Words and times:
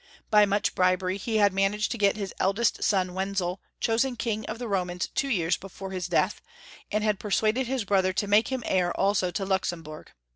By 0.31 0.47
much 0.47 0.73
brib 0.73 1.03
ery 1.03 1.17
he 1.17 1.37
had 1.37 1.53
managed 1.53 1.91
to 1.91 1.97
get 1.99 2.17
his 2.17 2.33
eldest 2.39 2.81
son, 2.83 3.13
Wenzel, 3.13 3.61
chosen 3.79 4.15
King 4.15 4.43
of 4.47 4.57
the 4.57 4.67
Romans 4.67 5.09
two 5.13 5.27
years 5.27 5.57
before 5.57 5.91
his 5.91 6.07
death, 6.07 6.41
and 6.91 7.03
he 7.03 7.05
had 7.05 7.19
persuaded 7.19 7.67
his 7.67 7.83
brother 7.85 8.11
to 8.11 8.25
make 8.27 8.47
him 8.47 8.63
heir 8.65 8.91
also 8.99 9.29
to 9.29 9.45
Luxemburg. 9.45 10.09